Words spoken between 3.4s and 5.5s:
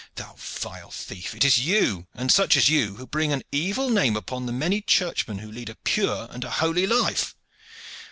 evil name upon the many churchmen